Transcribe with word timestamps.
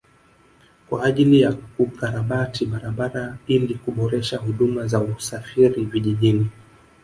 Kwa 0.89 1.03
ajili 1.03 1.41
ya 1.41 1.53
kukarabati 1.53 2.65
barabara 2.65 3.37
ili 3.47 3.75
kuboresha 3.75 4.37
huduma 4.37 4.87
za 4.87 4.99
usafiri 4.99 5.85
vijijini 5.85 6.49